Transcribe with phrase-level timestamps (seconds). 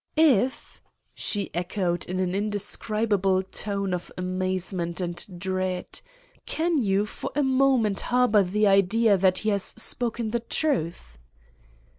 [0.17, 0.81] "If?"
[1.13, 6.01] she echoed in an indescribable tone of amazement and dread.
[6.47, 11.19] "Can you for a moment harbor the idea that he has spoken the truth?"